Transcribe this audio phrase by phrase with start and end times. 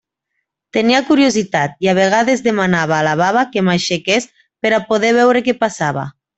[0.77, 5.49] Tenia curiositat, i a vegades demanava a la baba que m'aixequés per a poder veure
[5.49, 6.13] què passava.